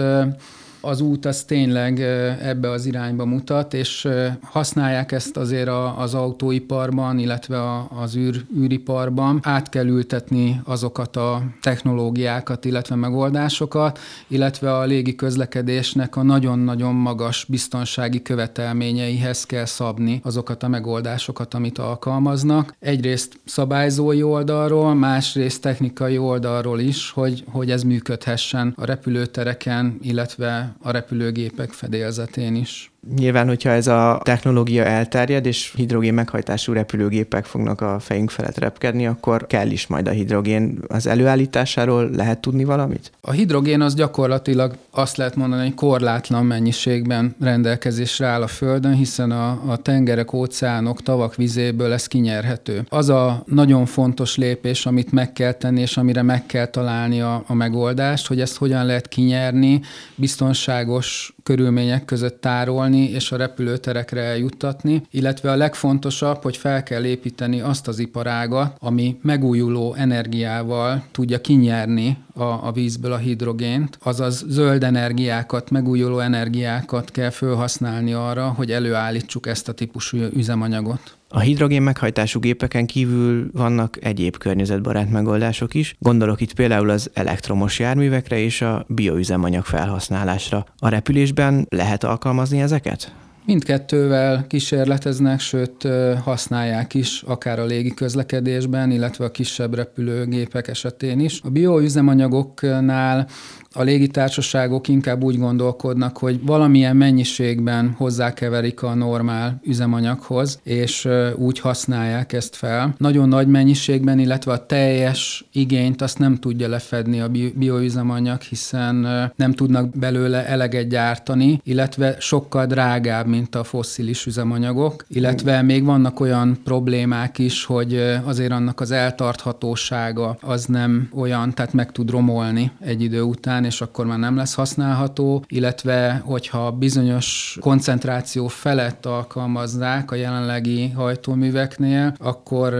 az 0.81 1.01
út 1.01 1.25
az 1.25 1.43
tényleg 1.43 2.01
ebbe 2.41 2.69
az 2.69 2.85
irányba 2.85 3.25
mutat, 3.25 3.73
és 3.73 4.07
használják 4.41 5.11
ezt 5.11 5.37
azért 5.37 5.69
az 5.97 6.13
autóiparban, 6.13 7.19
illetve 7.19 7.59
az 8.01 8.15
űr, 8.15 8.45
űriparban. 8.57 9.39
Át 9.43 9.69
kell 9.69 9.85
ültetni 9.85 10.61
azokat 10.63 11.15
a 11.15 11.41
technológiákat, 11.61 12.65
illetve 12.65 12.95
megoldásokat, 12.95 13.99
illetve 14.27 14.75
a 14.75 14.83
légi 14.83 15.15
közlekedésnek 15.15 16.15
a 16.15 16.23
nagyon-nagyon 16.23 16.95
magas 16.95 17.45
biztonsági 17.49 18.21
követelményeihez 18.21 19.45
kell 19.45 19.65
szabni 19.65 20.19
azokat 20.23 20.63
a 20.63 20.67
megoldásokat, 20.67 21.53
amit 21.53 21.77
alkalmaznak. 21.77 22.75
Egyrészt 22.79 23.39
szabályzói 23.45 24.23
oldalról, 24.23 24.93
másrészt 24.93 25.61
technikai 25.61 26.17
oldalról 26.17 26.79
is, 26.79 27.11
hogy, 27.11 27.43
hogy 27.51 27.71
ez 27.71 27.83
működhessen 27.83 28.73
a 28.77 28.85
repülőtereken, 28.85 29.97
illetve 30.01 30.66
a 30.79 30.91
repülőgépek 30.91 31.71
fedélzetén 31.71 32.55
is. 32.55 32.91
Nyilván, 33.15 33.47
hogyha 33.47 33.69
ez 33.69 33.87
a 33.87 34.19
technológia 34.23 34.83
elterjed, 34.83 35.45
és 35.45 35.73
hidrogén 35.75 36.13
meghajtású 36.13 36.73
repülőgépek 36.73 37.45
fognak 37.45 37.81
a 37.81 37.99
fejünk 37.99 38.29
felett 38.29 38.57
repkedni, 38.57 39.07
akkor 39.07 39.47
kell 39.47 39.69
is 39.69 39.87
majd 39.87 40.07
a 40.07 40.11
hidrogén. 40.11 40.79
Az 40.87 41.07
előállításáról 41.07 42.09
lehet 42.15 42.39
tudni 42.39 42.63
valamit? 42.63 43.11
A 43.21 43.31
hidrogén 43.31 43.81
az 43.81 43.95
gyakorlatilag 43.95 44.75
azt 44.91 45.17
lehet 45.17 45.35
mondani, 45.35 45.61
hogy 45.61 45.73
korlátlan 45.73 46.45
mennyiségben 46.45 47.35
rendelkezésre 47.39 48.25
áll 48.25 48.41
a 48.41 48.47
Földön, 48.47 48.93
hiszen 48.93 49.31
a, 49.31 49.49
a 49.67 49.77
tengerek, 49.77 50.33
óceánok, 50.33 51.01
tavak 51.01 51.35
vizéből 51.35 51.93
ez 51.93 52.07
kinyerhető. 52.07 52.85
Az 52.89 53.09
a 53.09 53.43
nagyon 53.45 53.85
fontos 53.85 54.35
lépés, 54.35 54.85
amit 54.85 55.11
meg 55.11 55.33
kell 55.33 55.51
tenni, 55.51 55.81
és 55.81 55.97
amire 55.97 56.21
meg 56.21 56.45
kell 56.45 56.65
találni 56.65 57.21
a, 57.21 57.43
a 57.47 57.53
megoldást, 57.53 58.27
hogy 58.27 58.41
ezt 58.41 58.57
hogyan 58.57 58.85
lehet 58.85 59.07
kinyerni, 59.07 59.81
biztonságos 60.15 61.35
körülmények 61.43 62.05
között 62.05 62.41
tárolni, 62.41 62.96
és 63.05 63.31
a 63.31 63.37
repülőterekre 63.37 64.21
eljuttatni, 64.21 65.01
illetve 65.11 65.51
a 65.51 65.55
legfontosabb, 65.55 66.41
hogy 66.41 66.57
fel 66.57 66.83
kell 66.83 67.05
építeni 67.05 67.59
azt 67.59 67.87
az 67.87 67.99
iparágat, 67.99 68.77
ami 68.79 69.19
megújuló 69.21 69.93
energiával 69.93 71.03
tudja 71.11 71.41
kinyerni 71.41 72.17
a, 72.33 72.43
a 72.43 72.71
vízből 72.71 73.11
a 73.11 73.17
hidrogént, 73.17 73.97
azaz 74.03 74.45
zöld 74.47 74.83
energiákat, 74.83 75.69
megújuló 75.69 76.19
energiákat 76.19 77.11
kell 77.11 77.29
felhasználni 77.29 78.13
arra, 78.13 78.47
hogy 78.47 78.71
előállítsuk 78.71 79.47
ezt 79.47 79.69
a 79.69 79.73
típusú 79.73 80.17
üzemanyagot. 80.17 81.16
A 81.29 81.39
hidrogén 81.39 81.81
meghajtású 81.81 82.39
gépeken 82.39 82.85
kívül 82.85 83.49
vannak 83.53 84.05
egyéb 84.05 84.37
környezetbarát 84.37 85.09
megoldások 85.09 85.73
is. 85.73 85.95
Gondolok 85.99 86.41
itt 86.41 86.53
például 86.53 86.89
az 86.89 87.09
elektromos 87.13 87.79
járművekre 87.79 88.37
és 88.39 88.61
a 88.61 88.85
bioüzemanyag 88.87 89.63
felhasználásra. 89.63 90.65
A 90.77 90.89
repülésben 90.89 91.65
lehet 91.69 92.03
alkalmazni 92.03 92.61
ezeket? 92.61 93.15
Mindkettővel 93.47 94.45
kísérleteznek, 94.47 95.39
sőt 95.39 95.87
használják 96.23 96.93
is, 96.93 97.21
akár 97.21 97.59
a 97.59 97.65
légi 97.65 97.93
közlekedésben, 97.93 98.91
illetve 98.91 99.25
a 99.25 99.31
kisebb 99.31 99.73
repülőgépek 99.75 100.67
esetén 100.67 101.19
is. 101.19 101.41
A 101.43 101.49
bioüzemanyagoknál 101.49 103.27
a 103.73 103.81
légitársaságok 103.81 104.87
inkább 104.87 105.23
úgy 105.23 105.37
gondolkodnak, 105.37 106.17
hogy 106.17 106.39
valamilyen 106.45 106.95
mennyiségben 106.95 107.93
hozzákeverik 107.97 108.83
a 108.83 108.93
normál 108.93 109.61
üzemanyaghoz, 109.63 110.59
és 110.63 111.07
úgy 111.35 111.59
használják 111.59 112.33
ezt 112.33 112.55
fel. 112.55 112.95
Nagyon 112.97 113.27
nagy 113.27 113.47
mennyiségben, 113.47 114.19
illetve 114.19 114.51
a 114.51 114.65
teljes 114.65 115.45
igényt 115.51 116.01
azt 116.01 116.19
nem 116.19 116.35
tudja 116.35 116.67
lefedni 116.67 117.19
a 117.19 117.29
bioüzemanyag, 117.55 118.41
hiszen 118.41 118.95
nem 119.35 119.53
tudnak 119.53 119.89
belőle 119.89 120.45
eleget 120.47 120.87
gyártani, 120.87 121.61
illetve 121.63 122.15
sokkal 122.19 122.65
drágább, 122.65 123.27
mint 123.37 123.55
a 123.55 123.63
fosszilis 123.63 124.25
üzemanyagok, 124.25 125.05
illetve 125.07 125.61
még 125.61 125.83
vannak 125.83 126.19
olyan 126.19 126.57
problémák 126.63 127.37
is, 127.37 127.65
hogy 127.65 128.19
azért 128.23 128.51
annak 128.51 128.79
az 128.79 128.91
eltarthatósága 128.91 130.37
az 130.41 130.65
nem 130.65 131.09
olyan, 131.15 131.53
tehát 131.53 131.73
meg 131.73 131.91
tud 131.91 132.09
romolni 132.09 132.71
egy 132.79 133.01
idő 133.01 133.21
után, 133.21 133.65
és 133.65 133.81
akkor 133.81 134.05
már 134.05 134.19
nem 134.19 134.35
lesz 134.35 134.53
használható, 134.53 135.43
illetve 135.47 136.21
hogyha 136.25 136.71
bizonyos 136.71 137.57
koncentráció 137.61 138.47
felett 138.47 139.05
alkalmazzák 139.05 140.11
a 140.11 140.15
jelenlegi 140.15 140.89
hajtóműveknél, 140.89 142.15
akkor 142.19 142.75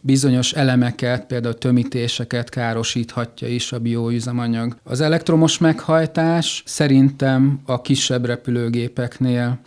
bizonyos 0.00 0.52
elemeket, 0.52 1.26
például 1.26 1.58
tömítéseket 1.58 2.48
károsíthatja 2.48 3.48
is 3.48 3.72
a 3.72 3.78
bioüzemanyag. 3.78 4.76
Az 4.84 5.00
elektromos 5.00 5.58
meghajtás 5.58 6.62
szerintem 6.66 7.60
a 7.66 7.80
kisebb 7.80 8.24
repülőgépeknél 8.24 9.58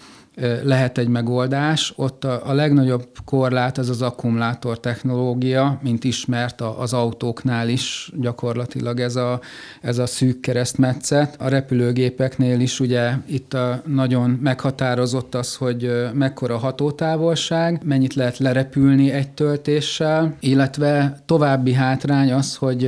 lehet 0.64 0.98
egy 0.98 1.08
megoldás. 1.08 1.94
Ott 1.96 2.24
a, 2.24 2.42
a 2.50 2.54
legnagyobb 2.54 3.08
korlát 3.26 3.78
az 3.78 3.90
az 3.90 4.02
akkumulátor 4.02 4.80
technológia, 4.80 5.80
mint 5.84 6.04
ismert 6.04 6.62
az 6.62 6.94
autóknál 6.94 7.70
is 7.70 8.12
gyakorlatilag 8.16 9.00
ez 9.00 9.16
a, 9.16 9.40
ez 9.82 9.98
a 9.98 10.06
szűk 10.06 10.40
keresztmetszet. 10.40 11.36
A 11.42 11.48
repülőgépeknél 11.48 12.60
is 12.60 12.80
ugye 12.80 13.12
itt 13.26 13.54
a 13.54 13.82
nagyon 13.86 14.40
meghatározott 14.42 15.36
az, 15.36 15.56
hogy 15.56 16.10
mekkora 16.14 16.58
hatótávolság, 16.58 17.82
mennyit 17.84 18.14
lehet 18.14 18.38
lerepülni 18.38 19.12
egy 19.12 19.30
töltéssel, 19.30 20.36
illetve 20.40 21.22
további 21.26 21.74
hátrány 21.74 22.34
az, 22.34 22.56
hogy 22.56 22.86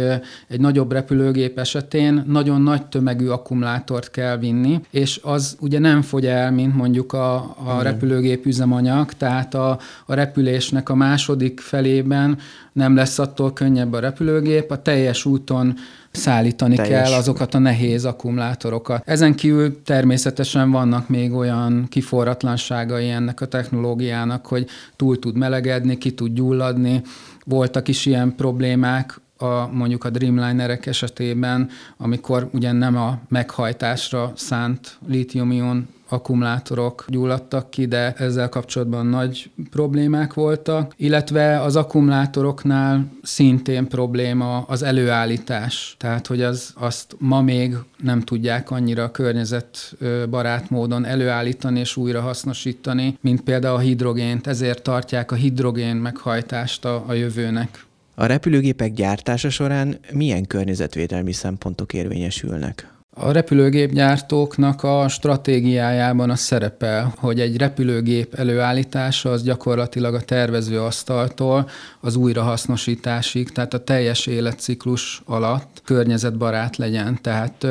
egy 0.48 0.60
nagyobb 0.60 0.92
repülőgép 0.92 1.60
esetén 1.60 2.24
nagyon 2.28 2.62
nagy 2.62 2.86
tömegű 2.86 3.28
akkumulátort 3.28 4.12
kell 4.12 4.38
vinni, 4.38 4.82
és 4.90 5.20
az 5.24 5.58
ugye 5.60 5.80
nem 5.80 6.02
fogy 6.02 6.26
el, 6.26 6.52
mint 6.52 6.76
mondjuk 6.76 7.14
a 7.14 7.33
a, 7.36 7.82
repülőgép 7.82 8.46
üzemanyag, 8.46 9.14
tehát 9.14 9.54
a, 9.54 9.80
a 10.06 10.14
repülésnek 10.14 10.90
a 10.90 10.96
második 10.96 11.60
felében 11.60 12.38
nem 12.74 12.96
lesz 12.96 13.20
attól 13.20 13.54
könnyebb 13.54 13.94
a 13.94 14.00
repülőgép, 14.00 14.72
a 14.72 14.82
teljes 14.82 15.26
úton 15.26 15.76
szállítani 16.12 16.76
Teljes. 16.76 17.10
kell 17.10 17.18
azokat 17.18 17.54
a 17.54 17.60
nehéz 17.60 18.06
akkumulátorokat. 18.06 19.02
Ezen 19.06 19.36
kívül 19.36 19.82
természetesen 19.84 20.72
vannak 20.72 21.10
még 21.10 21.34
olyan 21.34 21.86
kiforratlanságai 21.90 23.10
ennek 23.10 23.42
a 23.42 23.46
technológiának, 23.46 24.46
hogy 24.46 24.68
túl 24.96 25.20
tud 25.20 25.38
melegedni, 25.38 25.98
ki 25.98 26.12
tud 26.12 26.34
gyulladni. 26.34 27.02
Voltak 27.46 27.88
is 27.88 28.06
ilyen 28.06 28.36
problémák, 28.36 29.22
a, 29.38 29.70
mondjuk 29.72 30.04
a 30.04 30.10
Dreamlinerek 30.10 30.86
esetében, 30.86 31.70
amikor 31.98 32.50
ugye 32.52 32.72
nem 32.72 32.98
a 32.98 33.20
meghajtásra 33.28 34.32
szánt 34.36 34.98
lítium-ion 35.08 35.88
akkumulátorok 36.14 37.06
gyulladtak 37.08 37.70
ki, 37.70 37.86
de 37.86 38.14
ezzel 38.14 38.50
kapcsolatban 38.50 39.06
nagy 39.06 39.50
problémák 39.70 40.34
voltak, 40.34 40.94
illetve 40.98 41.62
az 41.62 41.76
akkumulátoroknál 41.76 43.12
szintén 43.22 43.88
probléma 43.88 44.62
az 44.62 44.84
előállítás, 44.84 45.96
tehát 46.00 46.28
hogy 46.28 46.42
az, 46.42 46.74
azt 46.76 47.16
ma 47.20 47.42
még 47.42 47.76
nem 47.98 48.22
tudják 48.22 48.72
annyira 48.72 49.12
környezetbarát 49.12 50.70
módon 50.70 51.06
előállítani 51.06 51.80
és 51.80 51.98
újra 51.98 52.22
hasznosítani, 52.22 53.18
mint 53.22 53.42
például 53.42 53.76
a 53.76 53.80
hidrogént, 53.80 54.48
ezért 54.48 54.84
tartják 54.84 55.32
a 55.32 55.36
hidrogén 55.36 55.96
meghajtást 55.96 56.86
a, 56.86 57.04
a 57.08 57.14
jövőnek. 57.14 57.86
A 58.16 58.26
repülőgépek 58.26 58.94
gyártása 58.94 59.50
során 59.50 60.00
milyen 60.12 60.48
környezetvédelmi 60.48 61.32
szempontok 61.32 61.94
érvényesülnek? 61.94 62.93
A 63.16 63.32
repülőgépgyártóknak 63.32 64.84
a 64.84 65.08
stratégiájában 65.08 66.30
az 66.30 66.40
szerepel, 66.40 67.14
hogy 67.18 67.40
egy 67.40 67.58
repülőgép 67.58 68.34
előállítása 68.34 69.32
az 69.32 69.44
gyakorlatilag 69.44 70.14
a 70.14 70.22
tervező 70.22 70.82
asztaltól 70.82 71.70
az 72.02 72.16
újrahasznosításig, 72.16 73.52
tehát 73.52 73.74
a 73.74 73.84
teljes 73.84 74.26
életciklus 74.26 75.22
alatt 75.26 75.82
környezetbarát 75.84 76.78
legyen. 76.78 77.20
Tehát 77.22 77.68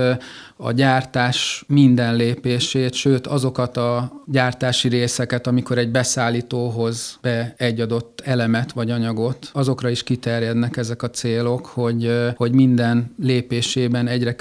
a 0.56 0.72
gyártás 0.72 1.64
minden 1.66 2.16
lépését, 2.16 2.92
sőt 2.92 3.26
azokat 3.26 3.76
a 3.76 4.12
gyártási 4.26 4.88
részeket, 4.88 5.46
amikor 5.46 5.78
egy 5.78 5.90
beszállítóhoz 5.90 7.18
be 7.20 7.54
egy 7.56 7.80
adott 7.80 8.22
elemet 8.24 8.72
vagy 8.72 8.90
anyagot, 8.90 9.50
azokra 9.52 9.88
is 9.88 10.02
kiterjednek 10.02 10.76
ezek 10.76 11.02
a 11.02 11.10
célok, 11.10 11.66
hogy, 11.66 12.12
hogy 12.36 12.52
minden 12.52 13.14
lépésében 13.22 14.06
egyre 14.06 14.34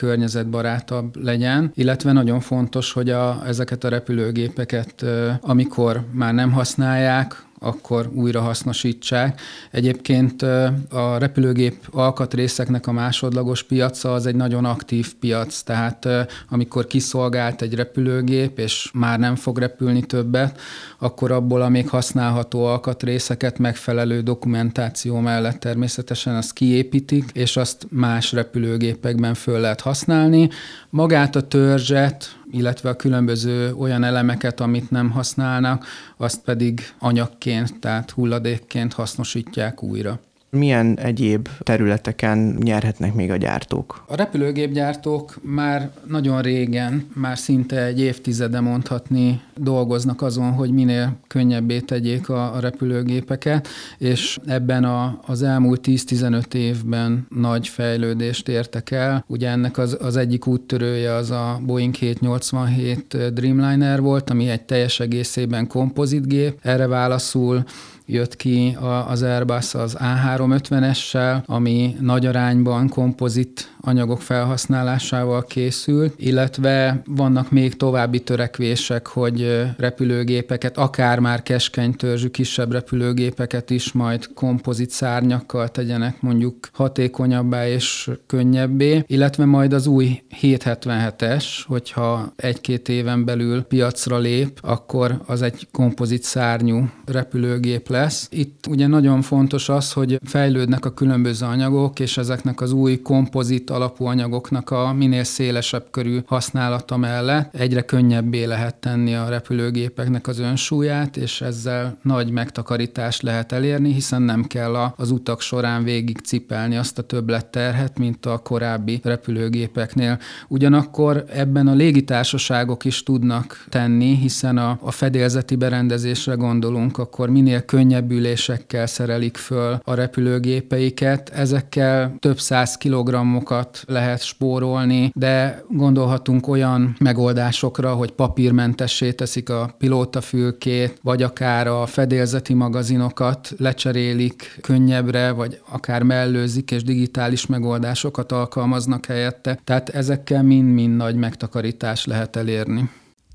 környezetbarátabb 0.92 1.24
legyen, 1.24 1.72
illetve 1.76 2.12
nagyon 2.12 2.40
fontos, 2.40 2.92
hogy 2.92 3.10
a, 3.10 3.42
ezeket 3.48 3.84
a 3.84 3.90
repülőgépeket, 3.90 5.06
amikor 5.42 6.04
már 6.12 6.34
nem 6.34 6.52
használják, 6.52 7.44
akkor 7.64 8.10
újra 8.14 8.42
hasznosítsák. 8.42 9.42
Egyébként 9.72 10.42
a 10.90 11.18
repülőgép 11.18 11.88
alkatrészeknek 11.92 12.88
a 12.88 12.92
másodlagos 12.92 13.64
piaca 13.64 14.14
az 14.14 14.26
egy 14.26 14.36
nagyon 14.36 14.66
aktív 14.66 15.14
piac, 15.20 15.62
tehát 15.62 16.08
amikor 16.50 16.88
kiszolgált 16.88 17.62
egy 17.62 17.74
repülőgép, 17.74 18.60
és 18.60 18.90
már 18.94 19.20
nem 19.20 19.36
fog 19.36 19.58
repülni 19.58 20.02
többet, 20.02 20.60
akkor 21.00 21.32
abból 21.32 21.62
a 21.62 21.70
még 21.70 21.90
használható 21.90 22.66
alkatrészeket 22.66 23.60
megfelelő 23.60 24.22
dokumentáció 24.22 25.20
mellett 25.20 25.60
természetesen 25.60 26.36
azt 26.36 26.54
kiépítik, 26.54 27.30
és 27.34 27.58
azt 27.58 27.88
más 27.90 28.32
repülőgépekben 28.32 29.34
föl 29.34 29.60
lehet 29.60 29.82
használni. 29.82 30.50
Magát 30.90 31.36
a 31.36 31.48
törzset, 31.48 32.40
illetve 32.52 32.90
a 32.90 32.96
különböző 32.96 33.74
olyan 33.74 34.04
elemeket, 34.04 34.60
amit 34.60 34.92
nem 34.92 35.10
használnak, 35.12 35.86
azt 36.18 36.42
pedig 36.42 36.94
anyagként, 37.00 37.80
tehát 37.80 38.12
hulladékként 38.12 38.94
hasznosítják 38.94 39.84
újra. 39.84 40.20
Milyen 40.54 41.00
egyéb 41.00 41.50
területeken 41.60 42.58
nyerhetnek 42.60 43.14
még 43.14 43.32
a 43.32 43.36
gyártók? 43.36 44.04
A 44.08 44.16
repülőgépgyártók 44.16 45.40
már 45.42 45.92
nagyon 46.08 46.42
régen, 46.42 47.08
már 47.14 47.38
szinte 47.38 47.84
egy 47.84 48.00
évtizede 48.00 48.60
mondhatni, 48.60 49.42
dolgoznak 49.58 50.22
azon, 50.22 50.52
hogy 50.52 50.72
minél 50.72 51.16
könnyebbé 51.28 51.80
tegyék 51.80 52.30
a, 52.30 52.56
a 52.56 52.60
repülőgépeket, 52.60 53.68
és 53.98 54.40
ebben 54.46 54.84
a, 54.84 55.20
az 55.26 55.44
elmúlt 55.44 55.82
10-15 55.88 56.54
évben 56.54 57.28
nagy 57.30 57.68
fejlődést 57.68 58.48
értek 58.48 58.92
el. 58.92 59.26
Ugye 59.28 59.50
ennek 59.50 59.78
az, 59.78 59.98
az 60.02 60.16
egyik 60.16 60.48
úttörője 60.48 61.14
az 61.14 61.32
a 61.32 61.60
Boeing 61.66 61.94
787 61.96 63.34
Dreamliner 63.34 64.02
volt, 64.02 64.30
ami 64.30 64.50
egy 64.50 64.64
teljes 64.64 65.00
egészében 65.00 65.68
kompozitgép. 65.68 66.60
Erre 66.62 66.88
válaszul 66.88 67.64
jött 68.12 68.36
ki 68.36 68.78
az 69.08 69.22
Airbus 69.22 69.74
az 69.74 69.98
A350-essel, 70.00 71.46
ami 71.46 71.96
nagy 72.00 72.26
arányban 72.26 72.90
kompozit 72.90 73.76
anyagok 73.82 74.22
felhasználásával 74.22 75.44
készül, 75.44 76.12
illetve 76.18 77.02
vannak 77.06 77.52
még 77.52 77.78
további 77.78 78.20
törekvések, 78.20 79.08
hogy 79.08 79.66
repülőgépeket, 79.78 80.78
akár 80.78 81.20
már 81.20 81.44
keskeny 81.44 81.94
törzsű 81.94 82.28
kisebb 82.28 82.72
repülőgépeket 82.72 83.70
is 83.70 83.92
majd 83.92 84.34
kompozit 84.34 84.90
szárnyakkal 84.90 85.68
tegyenek 85.70 86.22
mondjuk 86.22 86.70
hatékonyabbá 86.74 87.68
és 87.68 88.10
könnyebbé, 88.28 89.04
illetve 89.08 89.46
majd 89.46 89.74
az 89.74 89.88
új 89.88 90.22
777-es, 90.42 91.46
hogyha 91.66 92.34
egy-két 92.36 92.90
éven 92.90 93.26
belül 93.26 93.62
piacra 93.62 94.18
lép, 94.18 94.60
akkor 94.62 95.22
az 95.26 95.42
egy 95.42 95.68
kompozit 95.72 96.24
szárnyú 96.24 96.90
repülőgép 97.06 97.90
lesz. 97.90 98.28
Itt 98.32 98.68
ugye 98.70 98.88
nagyon 98.88 99.22
fontos 99.22 99.70
az, 99.70 99.92
hogy 99.92 100.20
fejlődnek 100.24 100.86
a 100.86 100.94
különböző 100.94 101.46
anyagok, 101.46 102.00
és 102.00 102.18
ezeknek 102.18 102.62
az 102.62 102.72
új 102.72 103.02
kompozit 103.02 103.70
alapú 103.72 104.06
anyagoknak 104.06 104.70
a 104.70 104.94
minél 104.94 105.24
szélesebb 105.24 105.86
körű 105.92 106.20
használata 106.26 106.98
mellett 106.98 107.56
egyre 107.56 107.82
könnyebbé 107.82 108.44
lehet 108.44 108.76
tenni 108.76 109.16
a 109.16 109.30
repülőgépeknek 109.30 110.28
az 110.28 110.40
önsúlyát, 110.40 111.18
és 111.18 111.42
ezzel 111.42 111.98
nagy 112.02 112.32
megtakarítást 112.32 113.22
lehet 113.22 113.52
elérni, 113.52 113.94
hiszen 113.94 114.22
nem 114.22 114.44
kell 114.44 114.76
az 114.96 115.12
utak 115.12 115.42
során 115.42 115.84
végig 115.84 116.18
cipelni 116.18 116.78
azt 116.78 116.98
a 116.98 117.02
többletterhet, 117.02 117.98
mint 117.98 118.26
a 118.26 118.38
korábbi 118.38 119.00
repülőgépeknél. 119.04 120.20
Ugyanakkor 120.48 121.24
ebben 121.34 121.68
a 121.68 121.74
légitársaságok 121.74 122.86
is 122.86 123.04
tudnak 123.04 123.66
tenni, 123.70 124.16
hiszen 124.16 124.58
a, 124.58 124.80
a 124.82 124.92
fedélzeti 124.92 125.56
berendezésre 125.56 126.34
gondolunk, 126.34 126.98
akkor 126.98 127.30
minél 127.30 127.62
könnyebb 127.62 128.12
ülésekkel 128.12 128.86
szerelik 128.86 129.38
föl 129.38 129.80
a 129.84 129.94
repülőgépeiket, 129.94 131.30
ezekkel 131.30 132.16
több 132.20 132.40
száz 132.40 132.78
kilogrammokat 132.78 133.61
sokat 133.62 133.84
lehet 133.88 134.22
spórolni, 134.22 135.12
de 135.16 135.64
gondolhatunk 135.70 136.48
olyan 136.48 136.96
megoldásokra, 137.00 137.94
hogy 137.94 138.12
papírmentessé 138.12 139.12
teszik 139.12 139.50
a 139.50 139.76
pilótafülkét, 139.78 141.00
vagy 141.04 141.24
akár 141.24 141.68
a 141.68 141.86
fedélzeti 141.86 142.54
magazinokat 142.54 143.54
lecserélik 143.58 144.58
könnyebbre, 144.62 145.32
vagy 145.32 145.62
akár 145.70 146.04
mellőzik 146.04 146.72
és 146.72 146.84
digitális 146.84 147.46
megoldásokat 147.46 148.32
alkalmaznak 148.32 149.06
helyette. 149.06 149.60
Tehát 149.64 149.90
ezekkel 149.90 150.44
mind-mind 150.44 150.96
nagy 150.96 151.16
megtakarítást 151.16 152.06
lehet 152.06 152.36
elérni. 152.36 152.90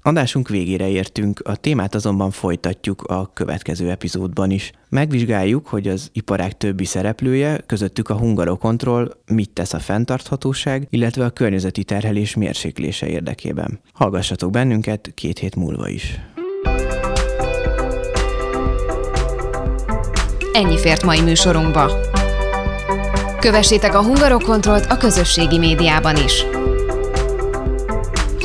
Adásunk 0.06 0.48
végére 0.48 0.88
értünk, 0.88 1.40
a 1.44 1.56
témát 1.56 1.94
azonban 1.94 2.30
folytatjuk 2.30 3.02
a 3.02 3.30
következő 3.34 3.90
epizódban 3.90 4.50
is. 4.50 4.72
Megvizsgáljuk, 4.88 5.66
hogy 5.66 5.88
az 5.88 6.08
iparág 6.12 6.56
többi 6.56 6.84
szereplője, 6.84 7.58
közöttük 7.66 8.08
a 8.08 8.14
Hungarokontroll 8.14 9.16
mit 9.26 9.50
tesz 9.50 9.72
a 9.72 9.78
fenntarthatóság, 9.78 10.86
illetve 10.90 11.24
a 11.24 11.30
környezeti 11.30 11.84
terhelés 11.84 12.34
mérséklése 12.34 13.06
érdekében. 13.06 13.80
Hallgassatok 13.92 14.50
bennünket 14.50 15.10
két 15.14 15.38
hét 15.38 15.56
múlva 15.56 15.88
is. 15.88 16.20
Ennyi 20.52 20.78
fért 20.78 21.04
mai 21.04 21.20
műsorunkba. 21.20 21.90
Kövessétek 23.40 23.94
a 23.94 24.02
Hungarokontrollt 24.02 24.86
a 24.86 24.96
közösségi 24.96 25.58
médiában 25.58 26.16
is. 26.16 26.44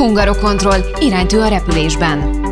Hungarokontroll 0.02 0.80
iránytű 1.00 1.38
a 1.38 1.48
repülésben. 1.48 2.51